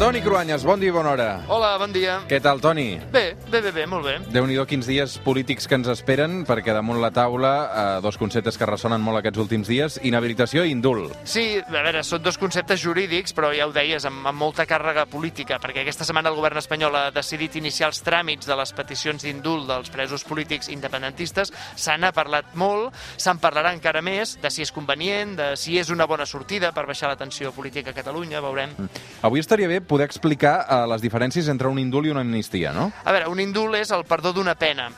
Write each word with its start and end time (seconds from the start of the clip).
Toni 0.00 0.22
Cruanyes, 0.24 0.62
bon 0.64 0.80
dia 0.80 0.88
i 0.88 0.92
bona 0.96 1.10
hora. 1.10 1.24
Hola, 1.52 1.74
bon 1.76 1.92
dia. 1.92 2.14
Què 2.24 2.38
tal, 2.40 2.56
Toni? 2.64 2.94
Bé, 3.12 3.34
bé, 3.50 3.58
bé, 3.60 3.68
bé 3.68 3.82
molt 3.84 4.06
bé. 4.06 4.14
déu 4.32 4.46
nhi 4.48 4.56
quins 4.64 4.86
dies 4.88 5.18
polítics 5.20 5.66
que 5.68 5.76
ens 5.76 5.90
esperen, 5.92 6.46
perquè 6.48 6.72
damunt 6.72 7.02
la 7.02 7.10
taula 7.12 7.50
eh, 7.68 8.00
dos 8.00 8.16
conceptes 8.16 8.56
que 8.56 8.64
ressonen 8.64 9.02
molt 9.04 9.18
aquests 9.18 9.42
últims 9.42 9.68
dies, 9.68 9.98
inhabilitació 10.02 10.64
i 10.64 10.72
indult. 10.72 11.12
Sí, 11.28 11.60
a 11.60 11.68
veure, 11.68 12.00
són 12.02 12.22
dos 12.24 12.38
conceptes 12.40 12.80
jurídics, 12.80 13.34
però 13.36 13.50
ja 13.52 13.66
ho 13.68 13.74
deies, 13.76 14.06
amb, 14.08 14.24
amb 14.24 14.40
molta 14.40 14.64
càrrega 14.64 15.04
política, 15.04 15.58
perquè 15.60 15.82
aquesta 15.82 16.08
setmana 16.08 16.32
el 16.32 16.38
govern 16.40 16.56
espanyol 16.62 16.96
ha 16.96 17.04
decidit 17.12 17.60
iniciar 17.60 17.92
els 17.92 18.00
tràmits 18.00 18.48
de 18.48 18.56
les 18.56 18.72
peticions 18.72 19.20
d'indult 19.28 19.68
dels 19.68 19.92
presos 19.92 20.24
polítics 20.24 20.72
independentistes. 20.72 21.52
Se 21.76 21.98
n'ha 22.00 22.14
parlat 22.16 22.56
molt, 22.56 22.96
se'n 23.20 23.36
parlarà 23.36 23.74
encara 23.76 24.00
més 24.00 24.38
de 24.40 24.48
si 24.48 24.64
és 24.64 24.72
convenient, 24.72 25.36
de 25.36 25.52
si 25.60 25.76
és 25.76 25.92
una 25.92 26.08
bona 26.08 26.24
sortida 26.24 26.72
per 26.72 26.88
baixar 26.88 27.12
la 27.12 27.20
tensió 27.20 27.52
política 27.52 27.92
a 27.92 28.00
Catalunya, 28.00 28.40
veurem. 28.40 28.72
Avui 29.20 29.44
estaria 29.44 29.68
bé 29.68 29.82
poder 29.90 30.06
explicar 30.06 30.54
eh, 30.62 30.80
les 30.92 31.02
diferències 31.02 31.50
entre 31.50 31.70
un 31.70 31.80
indult 31.82 32.06
i 32.06 32.14
una 32.14 32.22
amnistia, 32.22 32.70
no? 32.76 32.90
A 33.04 33.14
veure, 33.16 33.28
un 33.32 33.42
indult 33.42 33.80
és 33.80 33.90
el 33.96 34.06
perdó 34.08 34.32
d'una 34.36 34.54
pena, 34.58 34.88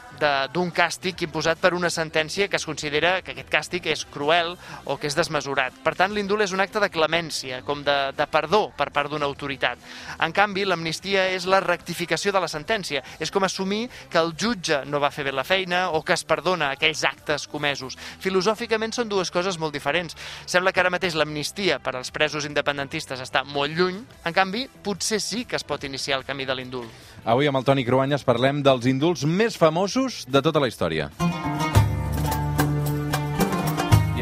d'un 0.53 0.71
càstig 0.75 1.25
imposat 1.27 1.61
per 1.61 1.73
una 1.75 1.91
sentència 1.91 2.49
que 2.49 2.59
es 2.59 2.67
considera 2.67 3.19
que 3.23 3.35
aquest 3.35 3.51
càstig 3.53 3.89
és 3.93 4.05
cruel 4.09 4.55
o 4.85 4.97
que 4.97 5.09
és 5.11 5.17
desmesurat. 5.19 5.75
Per 5.85 5.95
tant, 5.99 6.13
l'indult 6.15 6.45
és 6.47 6.55
un 6.55 6.63
acte 6.65 6.81
de 6.83 6.91
clemència, 6.93 7.63
com 7.67 7.83
de, 7.85 7.97
de 8.17 8.27
perdó 8.31 8.69
per 8.77 8.91
part 8.95 9.11
d'una 9.11 9.29
autoritat. 9.29 9.81
En 10.23 10.35
canvi, 10.35 10.65
l'amnistia 10.69 11.29
és 11.35 11.47
la 11.51 11.61
rectificació 11.65 12.33
de 12.33 12.43
la 12.43 12.51
sentència. 12.51 13.03
És 13.21 13.33
com 13.35 13.45
assumir 13.47 13.89
que 14.11 14.21
el 14.21 14.35
jutge 14.39 14.83
no 14.87 15.01
va 15.03 15.13
fer 15.15 15.27
bé 15.27 15.35
la 15.35 15.47
feina 15.47 15.89
o 15.91 16.03
que 16.07 16.17
es 16.17 16.25
perdona 16.29 16.73
aquells 16.73 17.05
actes 17.09 17.49
comesos. 17.51 17.99
Filosòficament 18.23 18.95
són 18.95 19.11
dues 19.11 19.31
coses 19.35 19.59
molt 19.59 19.75
diferents. 19.75 20.17
Sembla 20.47 20.73
que 20.73 20.83
ara 20.83 20.93
mateix 20.93 21.17
l'amnistia 21.19 21.81
per 21.83 21.97
als 21.97 22.13
presos 22.15 22.47
independentistes 22.49 23.21
està 23.23 23.45
molt 23.49 23.75
lluny, 23.77 24.03
en 24.25 24.37
canvi, 24.37 24.67
potser 24.83 25.21
sí 25.23 25.45
que 25.45 25.59
es 25.59 25.67
pot 25.67 25.85
iniciar 25.85 26.21
el 26.21 26.27
camí 26.29 26.47
de 26.47 26.57
l'indult. 26.57 26.91
Avui 27.23 27.47
amb 27.47 27.61
el 27.61 27.67
Toni 27.67 27.85
Cruanyes 27.87 28.25
parlem 28.27 28.65
dels 28.67 28.89
indults 28.91 29.23
més 29.29 29.55
famosos 29.59 30.12
de 30.29 30.43
tota 30.43 30.63
la 30.63 30.71
història. 30.71 31.11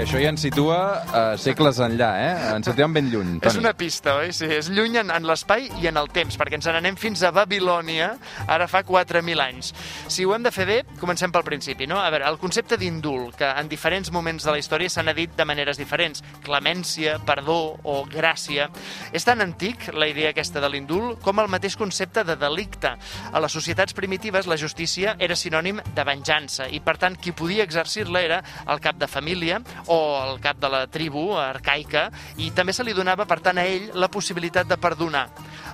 I 0.01 0.05
això 0.07 0.17
ja 0.17 0.31
ens 0.33 0.41
situa 0.41 0.77
eh, 1.05 1.35
segles 1.37 1.77
enllà, 1.85 2.07
eh? 2.17 2.29
Ens 2.55 2.71
situem 2.71 2.95
ben 2.97 3.11
lluny, 3.13 3.35
Toni. 3.35 3.51
És 3.51 3.59
una 3.61 3.75
pista, 3.77 4.15
oi? 4.23 4.31
Sí, 4.33 4.47
és 4.49 4.71
lluny 4.73 4.95
en, 4.97 5.11
en 5.13 5.27
l'espai 5.29 5.67
i 5.83 5.91
en 5.91 5.99
el 6.01 6.07
temps, 6.09 6.39
perquè 6.41 6.57
ens 6.57 6.69
n'anem 6.73 6.97
fins 6.97 7.21
a 7.21 7.29
Babilònia, 7.37 8.07
ara 8.49 8.65
fa 8.65 8.81
4.000 8.89 9.45
anys. 9.45 9.75
Si 10.09 10.25
ho 10.25 10.33
hem 10.33 10.47
de 10.47 10.53
fer 10.57 10.65
bé, 10.71 10.79
comencem 11.03 11.35
pel 11.35 11.45
principi, 11.45 11.85
no? 11.91 11.99
A 12.01 12.07
veure, 12.15 12.25
el 12.33 12.39
concepte 12.41 12.79
d'indult, 12.81 13.35
que 13.43 13.51
en 13.51 13.69
diferents 13.69 14.09
moments 14.15 14.47
de 14.49 14.55
la 14.55 14.63
història 14.63 14.89
s'han 14.89 15.11
dit 15.19 15.35
de 15.37 15.45
maneres 15.45 15.77
diferents, 15.77 16.25
clemència, 16.49 17.19
perdó 17.29 17.59
o 17.85 17.99
gràcia, 18.09 18.71
és 19.13 19.29
tan 19.29 19.45
antic, 19.45 19.91
la 19.93 20.09
idea 20.09 20.33
aquesta 20.33 20.65
de 20.65 20.73
l'indult, 20.73 21.21
com 21.21 21.45
el 21.45 21.53
mateix 21.53 21.77
concepte 21.77 22.25
de 22.25 22.39
delicte. 22.41 22.95
A 23.35 23.45
les 23.45 23.53
societats 23.53 23.93
primitives, 23.93 24.49
la 24.49 24.57
justícia 24.57 25.19
era 25.21 25.37
sinònim 25.37 25.85
de 25.93 26.09
venjança, 26.09 26.73
i 26.73 26.81
per 26.81 26.97
tant, 27.05 27.21
qui 27.21 27.37
podia 27.37 27.69
exercir-la 27.69 28.25
era 28.25 28.43
el 28.65 28.81
cap 28.81 28.97
de 28.97 29.13
família 29.13 29.61
o 29.91 30.01
el 30.23 30.41
cap 30.41 30.61
de 30.63 30.71
la 30.71 30.85
tribu 30.87 31.35
arcaica, 31.39 32.09
i 32.39 32.53
també 32.55 32.73
se 32.73 32.87
li 32.87 32.95
donava, 32.95 33.27
per 33.27 33.41
tant, 33.43 33.59
a 33.59 33.67
ell 33.67 33.91
la 33.99 34.09
possibilitat 34.13 34.69
de 34.71 34.79
perdonar. 34.79 35.27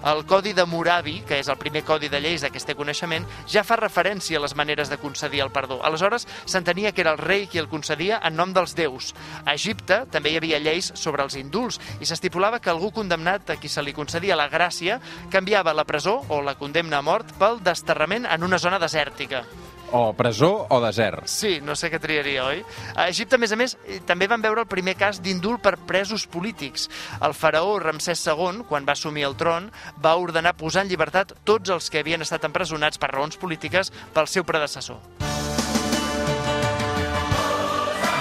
El 0.07 0.25
Codi 0.29 0.53
de 0.57 0.65
Moravi, 0.69 1.19
que 1.29 1.41
és 1.41 1.49
el 1.53 1.59
primer 1.61 1.83
codi 1.85 2.09
de 2.09 2.21
lleis 2.23 2.45
de 2.45 2.51
què 2.53 2.61
es 2.61 2.67
té 2.69 2.77
coneixement, 2.79 3.27
ja 3.51 3.65
fa 3.67 3.79
referència 3.81 4.39
a 4.39 4.43
les 4.45 4.57
maneres 4.57 4.89
de 4.93 5.01
concedir 5.03 5.43
el 5.45 5.53
perdó. 5.53 5.81
Aleshores, 5.85 6.27
s'entenia 6.47 6.93
que 6.93 7.05
era 7.05 7.13
el 7.17 7.21
rei 7.21 7.47
qui 7.51 7.61
el 7.61 7.69
concedia 7.69 8.21
en 8.25 8.37
nom 8.39 8.55
dels 8.57 8.77
déus. 8.79 9.13
A 9.45 9.57
Egipte 9.59 10.05
també 10.13 10.33
hi 10.33 10.41
havia 10.41 10.63
lleis 10.63 10.93
sobre 10.95 11.27
els 11.27 11.37
indults 11.37 11.81
i 12.01 12.09
s'estipulava 12.09 12.61
que 12.61 12.73
algú 12.73 12.93
condemnat 12.95 13.51
a 13.51 13.61
qui 13.61 13.69
se 13.69 13.85
li 13.85 13.97
concedia 13.97 14.39
la 14.39 14.51
gràcia 14.53 15.01
canviava 15.33 15.75
la 15.77 15.85
presó 15.85 16.23
o 16.29 16.41
la 16.43 16.57
condemna 16.57 17.03
a 17.03 17.07
mort 17.07 17.37
pel 17.41 17.61
desterrament 17.65 18.29
en 18.31 18.47
una 18.47 18.63
zona 18.63 18.81
desèrtica. 18.81 19.45
O 19.93 20.13
presó 20.19 20.67
o 20.69 20.81
desert. 20.81 21.27
Sí, 21.31 21.61
no 21.63 21.77
sé 21.79 21.91
què 21.93 22.01
triaria, 22.03 22.45
oi? 22.47 22.63
A 22.95 23.09
Egipte, 23.13 23.37
a 23.37 23.43
més 23.43 23.53
a 23.53 23.61
més, 23.61 23.77
eh, 23.87 24.01
també 24.07 24.27
van 24.27 24.43
veure 24.43 24.65
el 24.65 24.71
primer 24.71 24.97
cas 24.99 25.21
d'indult 25.23 25.63
per 25.63 25.77
presos 25.79 26.27
polítics. 26.27 26.89
El 27.21 27.35
faraó 27.35 27.79
Ramsès 27.79 28.27
II, 28.27 28.65
quan 28.69 28.89
va 28.89 28.97
assumir 28.99 29.29
el 29.29 29.37
tron, 29.37 29.71
va 30.03 30.17
ordenar 30.17 30.57
posar 30.57 30.85
en 30.85 30.91
llibertat 30.91 31.37
tots 31.45 31.71
els 31.71 31.91
que 31.91 32.03
havien 32.03 32.23
estat 32.23 32.45
empresonats 32.45 32.99
per 32.99 33.13
raons 33.15 33.37
polítiques 33.37 33.93
pel 34.13 34.27
seu 34.27 34.45
predecessor. 34.45 35.36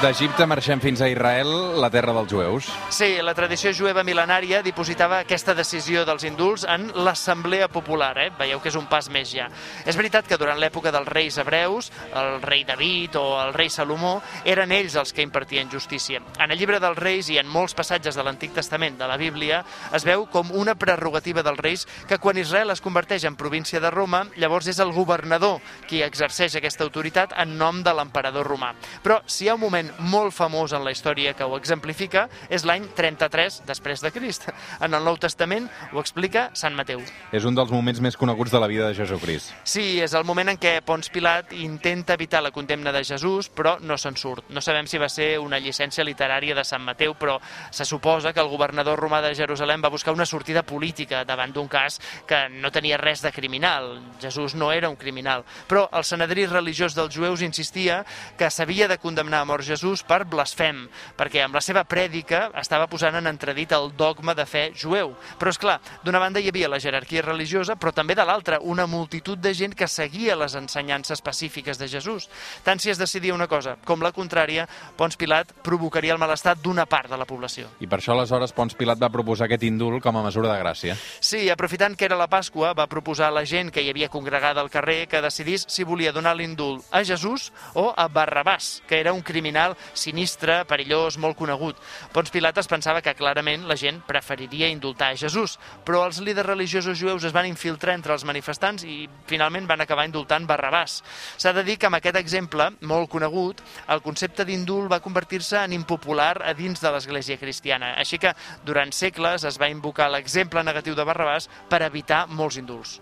D'Egipte 0.05 0.45
marxem 0.45 0.77
fins 0.77 0.99
a 1.01 1.07
Israel, 1.09 1.47
la 1.81 1.87
terra 1.89 2.13
dels 2.13 2.29
jueus. 2.29 2.67
Sí, 2.93 3.07
la 3.25 3.33
tradició 3.33 3.71
jueva 3.73 4.03
mil·lenària 4.05 4.59
dipositava 4.61 5.23
aquesta 5.23 5.55
decisió 5.57 6.03
dels 6.05 6.27
indults 6.29 6.61
en 6.69 6.91
l'Assemblea 7.07 7.65
Popular, 7.73 8.11
eh? 8.21 8.27
Veieu 8.37 8.61
que 8.61 8.69
és 8.69 8.77
un 8.77 8.85
pas 8.85 9.09
més 9.09 9.31
ja. 9.33 9.47
És 9.81 9.97
veritat 9.97 10.29
que 10.29 10.37
durant 10.37 10.61
l'època 10.61 10.91
dels 10.93 11.09
reis 11.09 11.39
hebreus, 11.41 11.89
el 12.13 12.37
rei 12.43 12.61
David 12.69 13.17
o 13.17 13.23
el 13.41 13.55
rei 13.55 13.71
Salomó, 13.73 14.19
eren 14.45 14.75
ells 14.77 14.93
els 15.01 15.09
que 15.09 15.25
impartien 15.25 15.73
justícia. 15.73 16.21
En 16.37 16.53
el 16.53 16.61
llibre 16.61 16.77
dels 16.83 17.01
reis 17.01 17.31
i 17.33 17.39
en 17.41 17.49
molts 17.49 17.73
passatges 17.73 18.13
de 18.13 18.27
l'Antic 18.27 18.53
Testament 18.53 19.01
de 19.01 19.09
la 19.09 19.17
Bíblia 19.17 19.63
es 19.89 20.05
veu 20.05 20.27
com 20.29 20.53
una 20.53 20.77
prerrogativa 20.77 21.41
dels 21.41 21.63
reis 21.65 21.87
que 22.05 22.21
quan 22.21 22.37
Israel 22.37 22.75
es 22.75 22.85
converteix 22.85 23.25
en 23.25 23.39
província 23.41 23.81
de 23.81 23.89
Roma, 23.89 24.27
llavors 24.37 24.69
és 24.69 24.83
el 24.85 24.93
governador 24.93 25.65
qui 25.89 26.05
exerceix 26.05 26.61
aquesta 26.61 26.85
autoritat 26.85 27.33
en 27.41 27.57
nom 27.57 27.81
de 27.81 27.97
l'emperador 27.97 28.45
romà. 28.53 28.75
Però 29.01 29.23
si 29.25 29.47
hi 29.47 29.49
ha 29.49 29.57
un 29.57 29.65
moment 29.65 29.94
molt 29.99 30.33
famós 30.35 30.73
en 30.73 30.83
la 30.85 30.91
història 30.91 31.33
que 31.33 31.45
ho 31.45 31.55
exemplifica, 31.57 32.25
és 32.49 32.65
l'any 32.67 32.87
33 32.95 33.61
després 33.67 34.03
de 34.03 34.11
Crist. 34.11 34.49
En 34.83 34.93
el 34.93 35.05
Nou 35.05 35.17
Testament 35.21 35.67
ho 35.93 36.01
explica 36.01 36.49
Sant 36.53 36.75
Mateu. 36.75 37.01
És 37.35 37.45
un 37.47 37.55
dels 37.55 37.71
moments 37.71 38.01
més 38.03 38.17
coneguts 38.17 38.51
de 38.51 38.61
la 38.61 38.67
vida 38.67 38.89
de 38.89 38.97
Jesucrist. 38.97 39.53
Sí, 39.63 39.99
és 40.03 40.13
el 40.17 40.25
moment 40.27 40.51
en 40.51 40.59
què 40.61 40.77
Pons 40.85 41.09
Pilat 41.13 41.53
intenta 41.55 42.15
evitar 42.15 42.43
la 42.43 42.51
condemna 42.51 42.91
de 42.91 43.03
Jesús, 43.07 43.49
però 43.49 43.77
no 43.79 43.97
se'n 43.97 44.17
surt. 44.19 44.49
No 44.49 44.61
sabem 44.61 44.87
si 44.87 45.01
va 45.01 45.09
ser 45.09 45.35
una 45.39 45.59
llicència 45.59 46.05
literària 46.05 46.55
de 46.55 46.65
Sant 46.67 46.83
Mateu, 46.83 47.15
però 47.19 47.39
se 47.71 47.85
suposa 47.85 48.33
que 48.33 48.43
el 48.43 48.51
governador 48.51 48.99
romà 48.99 49.21
de 49.23 49.35
Jerusalem 49.35 49.83
va 49.83 49.93
buscar 49.93 50.13
una 50.13 50.25
sortida 50.25 50.63
política 50.63 51.23
davant 51.25 51.53
d'un 51.53 51.67
cas 51.71 51.99
que 52.27 52.45
no 52.49 52.71
tenia 52.71 52.99
res 53.01 53.23
de 53.23 53.31
criminal. 53.31 53.99
Jesús 54.21 54.55
no 54.55 54.71
era 54.71 54.89
un 54.89 54.99
criminal. 54.99 55.45
Però 55.69 55.87
el 55.93 56.03
senedrí 56.03 56.45
religiós 56.45 56.95
dels 56.95 57.15
jueus 57.15 57.41
insistia 57.45 58.03
que 58.37 58.49
s'havia 58.51 58.87
de 58.87 58.99
condemnar 58.99 59.41
a 59.41 59.49
mort 59.49 59.63
Jesús 59.65 59.84
per 60.07 60.23
blasfem, 60.25 60.85
perquè 61.17 61.43
amb 61.45 61.55
la 61.55 61.61
seva 61.61 61.83
prèdica 61.85 62.47
estava 62.57 62.87
posant 62.89 63.15
en 63.19 63.29
entredit 63.29 63.75
el 63.77 63.91
dogma 63.97 64.33
de 64.35 64.45
fe 64.49 64.71
jueu. 64.75 65.13
Però, 65.39 65.51
és 65.53 65.59
clar, 65.61 65.77
d'una 66.03 66.21
banda 66.23 66.41
hi 66.41 66.49
havia 66.49 66.69
la 66.71 66.79
jerarquia 66.81 67.23
religiosa, 67.25 67.75
però 67.77 67.93
també 67.93 68.15
de 68.17 68.25
l'altra, 68.25 68.59
una 68.61 68.87
multitud 68.87 69.37
de 69.39 69.53
gent 69.53 69.75
que 69.77 69.87
seguia 69.87 70.37
les 70.39 70.55
ensenyances 70.57 71.21
pacífiques 71.21 71.77
de 71.77 71.89
Jesús. 71.91 72.29
Tant 72.63 72.81
si 72.81 72.89
es 72.89 73.01
decidia 73.01 73.35
una 73.35 73.47
cosa 73.47 73.77
com 73.85 74.01
la 74.01 74.13
contrària, 74.15 74.67
Pons 74.97 75.17
Pilat 75.19 75.51
provocaria 75.65 76.13
el 76.15 76.21
malestar 76.21 76.55
d'una 76.61 76.85
part 76.89 77.11
de 77.11 77.19
la 77.19 77.27
població. 77.29 77.69
I 77.79 77.87
per 77.87 77.99
això 77.99 78.15
aleshores 78.15 78.53
Pons 78.55 78.75
Pilat 78.77 79.01
va 79.01 79.11
proposar 79.13 79.49
aquest 79.49 79.65
indult 79.67 80.01
com 80.03 80.17
a 80.17 80.23
mesura 80.25 80.51
de 80.51 80.59
gràcia. 80.61 80.95
Sí, 81.19 81.49
aprofitant 81.49 81.95
que 81.97 82.05
era 82.07 82.17
la 82.19 82.29
Pasqua, 82.31 82.73
va 82.77 82.87
proposar 82.91 83.29
a 83.29 83.35
la 83.35 83.45
gent 83.45 83.71
que 83.73 83.83
hi 83.83 83.89
havia 83.89 84.09
congregada 84.13 84.61
al 84.61 84.71
carrer 84.73 85.05
que 85.11 85.21
decidís 85.21 85.65
si 85.69 85.83
volia 85.83 86.13
donar 86.15 86.35
l'indult 86.35 86.85
a 86.91 87.03
Jesús 87.03 87.51
o 87.73 87.91
a 87.95 88.07
Barrabàs, 88.09 88.81
que 88.87 88.99
era 88.99 89.13
un 89.13 89.21
criminal 89.25 89.64
sinistre, 89.93 90.61
perillós, 90.69 91.17
molt 91.17 91.37
conegut. 91.39 91.79
Pons 92.13 92.31
Pilat 92.33 92.59
es 92.61 92.69
pensava 92.69 93.01
que 93.01 93.15
clarament 93.17 93.65
la 93.69 93.77
gent 93.79 94.01
preferiria 94.05 94.69
indultar 94.69 95.11
a 95.13 95.19
Jesús, 95.19 95.57
però 95.85 96.05
els 96.05 96.21
líders 96.21 96.47
religiosos 96.47 96.99
jueus 96.99 97.25
es 97.25 97.33
van 97.35 97.49
infiltrar 97.49 97.95
entre 97.97 98.13
els 98.13 98.25
manifestants 98.27 98.85
i 98.85 99.09
finalment 99.27 99.67
van 99.67 99.81
acabar 99.81 100.05
indultant 100.05 100.47
Barrabàs. 100.47 101.01
S'ha 101.37 101.53
de 101.55 101.63
dir 101.65 101.77
que 101.79 101.89
amb 101.89 101.99
aquest 101.99 102.19
exemple, 102.21 102.69
molt 102.81 103.09
conegut, 103.11 103.63
el 103.89 104.03
concepte 104.05 104.45
d'indult 104.45 104.91
va 104.91 105.01
convertir-se 105.03 105.63
en 105.63 105.73
impopular 105.73 106.35
a 106.43 106.53
dins 106.53 106.81
de 106.81 106.91
l'Església 106.91 107.39
cristiana. 107.41 107.95
Així 107.99 108.19
que 108.21 108.35
durant 108.65 108.91
segles 108.93 109.43
es 109.47 109.59
va 109.61 109.71
invocar 109.71 110.09
l'exemple 110.11 110.63
negatiu 110.63 110.95
de 110.95 111.05
Barrabàs 111.07 111.49
per 111.69 111.83
evitar 111.85 112.25
molts 112.27 112.57
indults. 112.61 112.99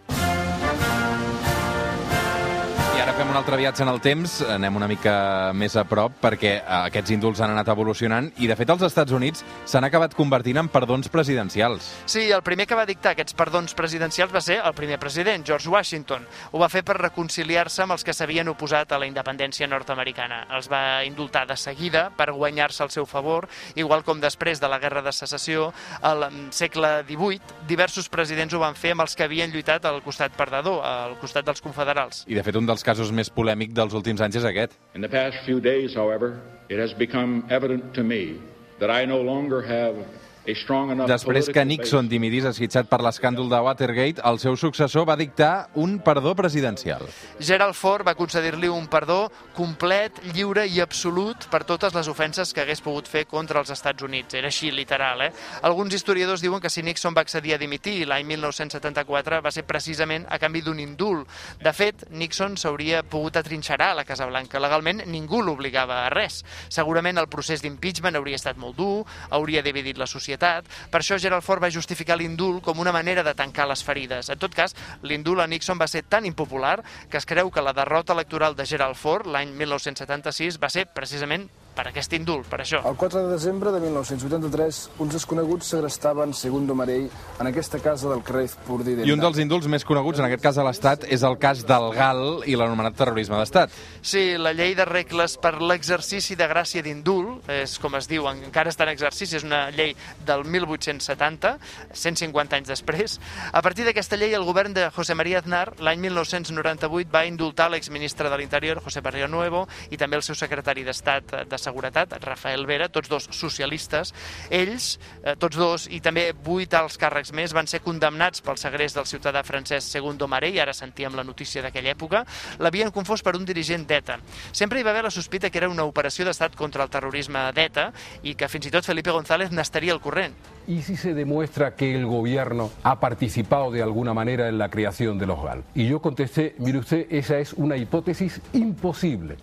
I 2.94 3.02
ara 3.02 3.13
fem 3.24 3.32
un 3.32 3.38
altre 3.40 3.56
viatge 3.56 3.86
en 3.86 3.88
el 3.88 4.02
temps, 4.04 4.32
anem 4.52 4.76
una 4.76 4.88
mica 4.90 5.54
més 5.56 5.78
a 5.80 5.86
prop 5.88 6.18
perquè 6.20 6.50
eh, 6.58 6.64
aquests 6.90 7.14
indults 7.14 7.40
han 7.40 7.54
anat 7.54 7.70
evolucionant 7.72 8.26
i 8.44 8.50
de 8.50 8.56
fet 8.60 8.72
els 8.74 8.82
Estats 8.84 9.14
Units 9.16 9.46
s'han 9.70 9.86
acabat 9.88 10.16
convertint 10.18 10.58
en 10.60 10.68
perdons 10.68 11.08
presidencials. 11.14 11.88
Sí, 12.10 12.26
el 12.36 12.44
primer 12.44 12.66
que 12.68 12.76
va 12.76 12.84
dictar 12.90 13.14
aquests 13.14 13.38
perdons 13.40 13.76
presidencials 13.80 14.34
va 14.34 14.42
ser 14.44 14.58
el 14.60 14.76
primer 14.76 14.98
president, 15.00 15.46
George 15.48 15.72
Washington. 15.72 16.26
Ho 16.52 16.60
va 16.60 16.68
fer 16.74 16.82
per 16.84 16.98
reconciliar-se 16.98 17.86
amb 17.86 17.96
els 17.96 18.04
que 18.04 18.16
s'havien 18.18 18.52
oposat 18.52 18.92
a 18.92 19.00
la 19.00 19.08
independència 19.08 19.70
nord-americana. 19.72 20.42
Els 20.58 20.68
va 20.68 20.84
indultar 21.08 21.46
de 21.48 21.56
seguida 21.56 22.10
per 22.18 22.34
guanyar-se 22.34 22.84
el 22.84 22.92
seu 22.92 23.08
favor, 23.08 23.48
igual 23.80 24.04
com 24.04 24.20
després 24.20 24.60
de 24.60 24.68
la 24.68 24.82
Guerra 24.84 25.06
de 25.06 25.16
Secessió, 25.16 25.70
al 26.02 26.28
segle 26.52 26.92
XVIII, 27.08 27.40
diversos 27.72 28.12
presidents 28.12 28.52
ho 28.52 28.66
van 28.66 28.76
fer 28.76 28.98
amb 28.98 29.08
els 29.08 29.16
que 29.16 29.24
havien 29.30 29.56
lluitat 29.56 29.88
al 29.88 30.04
costat 30.04 30.36
perdedor, 30.36 30.84
al 30.84 31.16
costat 31.24 31.48
dels 31.48 31.64
confederals. 31.64 32.26
I 32.28 32.36
de 32.36 32.44
fet 32.44 32.60
un 32.60 32.68
dels 32.68 32.84
casos 32.84 33.13
més 33.16 33.30
polèmic 33.30 33.74
dels 33.78 33.94
últims 33.94 34.22
anys 34.22 34.42
és 34.42 34.48
aquest. 34.50 34.76
In 34.96 35.02
the 35.02 35.10
past 35.10 35.38
few 35.46 35.62
days, 35.62 35.96
however, 35.96 36.40
it 36.70 36.80
has 36.80 36.94
become 36.94 37.44
evident 37.50 37.94
to 37.94 38.04
me 38.04 38.40
that 38.80 38.90
I 38.90 39.06
no 39.06 39.22
longer 39.22 39.62
have 39.62 39.96
Després 40.44 41.48
que 41.56 41.64
Nixon 41.64 42.10
dimitís 42.12 42.44
esquitxat 42.50 42.90
per 42.92 42.98
l'escàndol 43.00 43.48
de 43.48 43.60
Watergate, 43.64 44.20
el 44.28 44.40
seu 44.44 44.58
successor 44.60 45.06
va 45.08 45.16
dictar 45.16 45.70
un 45.80 45.94
perdó 46.04 46.34
presidencial. 46.36 47.06
Gerald 47.40 47.78
Ford 47.80 48.04
va 48.04 48.16
concedir-li 48.20 48.68
un 48.68 48.90
perdó 48.92 49.30
complet, 49.56 50.20
lliure 50.36 50.66
i 50.68 50.82
absolut 50.84 51.48
per 51.48 51.62
totes 51.64 51.96
les 51.96 52.10
ofenses 52.12 52.52
que 52.52 52.60
hagués 52.60 52.84
pogut 52.84 53.08
fer 53.08 53.24
contra 53.32 53.62
els 53.64 53.72
Estats 53.72 54.04
Units. 54.04 54.36
Era 54.36 54.52
així, 54.52 54.74
literal, 54.76 55.24
eh? 55.24 55.30
Alguns 55.64 55.96
historiadors 55.96 56.44
diuen 56.44 56.60
que 56.60 56.72
si 56.74 56.84
Nixon 56.84 57.16
va 57.16 57.24
accedir 57.24 57.56
a 57.56 57.62
dimitir 57.62 58.02
l'any 58.04 58.28
1974 58.34 59.40
va 59.46 59.56
ser 59.56 59.64
precisament 59.64 60.28
a 60.28 60.42
canvi 60.44 60.66
d'un 60.68 60.84
indult. 60.84 61.32
De 61.64 61.72
fet, 61.72 62.04
Nixon 62.12 62.60
s'hauria 62.60 63.06
pogut 63.08 63.40
atrinxerar 63.40 63.94
a 63.94 64.00
la 64.02 64.08
Casa 64.08 64.28
Blanca. 64.28 64.60
Legalment 64.60 65.06
ningú 65.08 65.40
l'obligava 65.40 66.04
a 66.04 66.12
res. 66.12 66.44
Segurament 66.68 67.24
el 67.24 67.32
procés 67.32 67.64
d'impeachment 67.64 68.20
hauria 68.20 68.36
estat 68.36 68.60
molt 68.60 68.76
dur, 68.76 69.08
hauria 69.32 69.64
dividit 69.64 69.96
la 69.96 70.10
societat 70.10 70.33
societat. 70.34 70.66
Per 70.92 71.02
això 71.02 71.18
Gerald 71.20 71.44
Ford 71.44 71.62
va 71.62 71.72
justificar 71.72 72.18
l'indult 72.18 72.64
com 72.64 72.80
una 72.80 72.92
manera 72.92 73.24
de 73.24 73.34
tancar 73.34 73.68
les 73.68 73.84
ferides. 73.84 74.30
En 74.30 74.40
tot 74.40 74.54
cas, 74.54 74.76
l'indult 75.04 75.42
a 75.42 75.48
Nixon 75.48 75.80
va 75.80 75.88
ser 75.88 76.04
tan 76.04 76.26
impopular 76.26 76.82
que 77.10 77.18
es 77.18 77.26
creu 77.26 77.52
que 77.52 77.62
la 77.62 77.74
derrota 77.74 78.14
electoral 78.14 78.56
de 78.56 78.66
Gerald 78.66 78.96
Ford 78.96 79.28
l'any 79.28 79.54
1976 79.54 80.60
va 80.60 80.70
ser 80.70 80.88
precisament 80.94 81.50
per 81.76 81.88
aquest 81.90 82.14
indult, 82.18 82.48
per 82.50 82.62
això. 82.64 82.82
El 82.88 82.98
4 83.00 83.26
de 83.26 83.34
desembre 83.34 83.72
de 83.74 83.80
1983, 83.84 84.82
uns 85.04 85.18
desconeguts 85.18 85.74
segrestaven 85.74 86.34
Segundo 86.38 86.76
Marell 86.76 87.10
en 87.40 87.50
aquesta 87.50 87.80
casa 87.84 88.10
del 88.10 88.24
carrer 88.24 88.50
Purdi 88.68 88.96
I 89.04 89.14
un 89.14 89.22
dels 89.22 89.40
indults 89.42 89.68
més 89.72 89.86
coneguts, 89.88 90.20
en 90.20 90.28
aquest 90.28 90.44
cas 90.44 90.60
a 90.60 90.66
l'Estat, 90.68 91.08
és 91.10 91.24
el 91.26 91.38
cas 91.42 91.64
del 91.68 91.90
GAL 91.96 92.44
i 92.50 92.58
l'anomenat 92.60 92.98
terrorisme 93.00 93.40
d'Estat. 93.40 93.74
Sí, 94.02 94.38
la 94.38 94.54
llei 94.54 94.76
de 94.78 94.86
regles 94.86 95.38
per 95.42 95.56
l'exercici 95.62 96.38
de 96.40 96.48
gràcia 96.50 96.84
d'indult, 96.86 97.50
és 97.50 97.78
com 97.82 97.98
es 98.00 98.10
diu, 98.12 98.28
encara 98.30 98.72
està 98.74 98.88
en 98.88 98.94
exercici, 98.94 99.38
és 99.40 99.48
una 99.48 99.66
llei 99.74 99.96
del 100.28 100.46
1870, 100.46 101.56
150 101.94 102.60
anys 102.60 102.74
després. 102.74 103.18
A 103.52 103.64
partir 103.66 103.88
d'aquesta 103.88 104.20
llei, 104.20 104.36
el 104.38 104.46
govern 104.48 104.76
de 104.76 104.90
José 104.94 105.16
María 105.16 105.42
Aznar, 105.42 105.74
l'any 105.80 106.04
1998, 106.06 107.10
va 107.14 107.26
indultar 107.26 107.70
l'exministre 107.72 108.30
de 108.30 108.38
l'Interior, 108.38 108.82
José 108.84 109.02
Barrio 109.02 109.28
Nuevo, 109.28 109.66
i 109.90 109.98
també 109.98 110.20
el 110.20 110.26
seu 110.26 110.38
secretari 110.38 110.86
d'Estat 110.86 111.36
de 111.50 111.63
Seguretat, 111.64 112.18
Rafael 112.24 112.66
Vera, 112.70 112.90
tots 112.92 113.10
dos 113.10 113.28
socialistes. 113.32 114.14
Ells, 114.50 115.00
eh, 115.24 115.36
tots 115.40 115.58
dos, 115.58 115.88
i 115.90 116.02
també 116.04 116.30
vuit 116.46 116.74
alts 116.74 117.00
càrrecs 117.00 117.34
més, 117.34 117.54
van 117.56 117.68
ser 117.68 117.82
condemnats 117.86 118.44
pel 118.44 118.60
segrest 118.62 119.00
del 119.00 119.10
ciutadà 119.10 119.44
francès 119.44 119.88
Segundo 119.94 120.28
Marell, 120.28 120.60
ara 120.60 120.74
sentíem 120.74 121.16
la 121.16 121.24
notícia 121.24 121.64
d'aquella 121.64 121.94
època, 121.94 122.24
l'havien 122.60 122.92
confós 122.92 123.24
per 123.24 123.36
un 123.38 123.46
dirigent 123.46 123.88
d'ETA. 123.88 124.20
Sempre 124.52 124.80
hi 124.80 124.84
va 124.84 124.92
haver 124.92 125.06
la 125.08 125.14
sospita 125.14 125.50
que 125.50 125.62
era 125.62 125.70
una 125.70 125.88
operació 125.88 126.26
d'estat 126.26 126.56
contra 126.60 126.84
el 126.84 126.92
terrorisme 126.94 127.48
d'ETA 127.56 127.92
i 128.24 128.36
que 128.36 128.50
fins 128.52 128.68
i 128.68 128.74
tot 128.74 128.86
Felipe 128.86 129.12
González 129.12 129.52
n'estaria 129.52 129.94
al 129.94 130.02
corrent. 130.02 130.36
¿Y 130.68 130.82
si 130.82 130.96
se 130.96 131.14
demuestra 131.14 131.76
que 131.76 131.94
el 131.94 132.06
gobierno 132.06 132.72
ha 132.84 133.00
participado 133.00 133.72
de 133.72 133.84
alguna 133.84 134.14
manera 134.14 134.48
en 134.48 134.58
la 134.58 134.70
creación 134.70 135.20
de 135.20 135.26
los 135.26 135.44
GAL? 135.44 135.64
Y 135.76 135.88
yo 135.88 136.00
contesté, 136.00 136.56
mire 136.58 136.80
usted, 136.80 137.08
esa 137.10 137.38
es 137.40 137.54
una 137.54 137.76
hipótesis 137.76 138.42
imposible. 138.54 139.38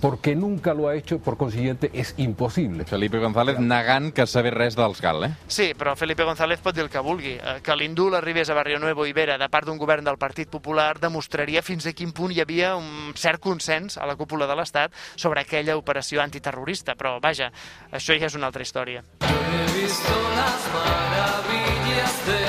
Porque 0.00 0.34
nunca 0.36 0.74
lo 0.74 0.88
ha 0.88 0.94
hecho, 0.94 1.18
por 1.18 1.36
consiguiente 1.36 1.90
és 1.92 2.14
impossible. 2.16 2.84
Felipe 2.84 3.18
González 3.18 3.58
negant 3.58 4.12
que 4.14 4.26
saber 4.26 4.54
res 4.54 4.76
dels 4.76 5.00
GAL, 5.00 5.24
eh? 5.24 5.30
Sí, 5.48 5.72
però 5.78 5.96
Felipe 5.96 6.24
González 6.24 6.60
pot 6.60 6.74
dir 6.76 6.84
el 6.84 6.90
que 6.90 7.02
vulgui. 7.02 7.36
Eh, 7.36 7.58
que 7.62 7.76
l'indult 7.76 8.16
arribés 8.18 8.50
a 8.50 8.58
Barrio 8.58 8.78
Nuevo 8.78 9.06
i 9.06 9.14
Vera 9.16 9.38
de 9.38 9.48
part 9.52 9.66
d'un 9.68 9.78
govern 9.78 10.04
del 10.04 10.18
Partit 10.18 10.50
Popular 10.50 10.98
demostraria 11.00 11.62
fins 11.62 11.86
a 11.86 11.94
quin 11.96 12.12
punt 12.12 12.34
hi 12.34 12.40
havia 12.44 12.74
un 12.76 13.12
cert 13.16 13.40
consens 13.42 13.98
a 13.98 14.06
la 14.06 14.16
cúpula 14.16 14.46
de 14.46 14.56
l'Estat 14.56 14.94
sobre 15.16 15.40
aquella 15.42 15.76
operació 15.76 16.22
antiterrorista, 16.22 16.94
però 16.94 17.18
vaja, 17.20 17.50
això 17.92 18.16
ja 18.18 18.30
és 18.30 18.36
una 18.38 18.50
altra 18.50 18.62
història. 18.62 19.04
He 19.20 19.64
visto 19.80 20.14
las 20.36 20.68
maravillas 20.74 22.26
de 22.26 22.45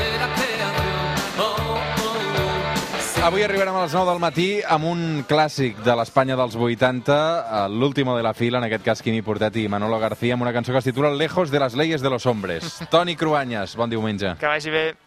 Avui 3.28 3.44
arribarem 3.44 3.76
a 3.76 3.82
les 3.84 3.92
9 3.92 4.08
del 4.08 4.22
matí 4.24 4.44
amb 4.72 4.88
un 4.88 5.00
clàssic 5.28 5.82
de 5.84 5.92
l'Espanya 6.00 6.38
dels 6.40 6.54
80, 6.56 7.18
eh, 7.18 7.64
l'último 7.68 8.16
de 8.16 8.24
la 8.24 8.32
fila, 8.34 8.62
en 8.62 8.68
aquest 8.70 8.86
cas 8.86 9.02
Quimi 9.04 9.20
Portet 9.22 9.58
i 9.60 9.66
Manolo 9.68 10.00
García, 10.00 10.38
amb 10.38 10.46
una 10.46 10.54
cançó 10.56 10.72
que 10.72 10.80
es 10.80 10.88
titula 10.88 11.12
Lejos 11.12 11.52
de 11.52 11.60
las 11.60 11.76
leyes 11.76 12.00
de 12.02 12.10
los 12.10 12.26
hombres. 12.26 12.80
Toni 12.90 13.18
Cruanyes, 13.18 13.76
bon 13.76 13.92
diumenge. 13.92 14.38
Que 14.40 14.48
vagi 14.48 14.72
bé. 14.72 14.96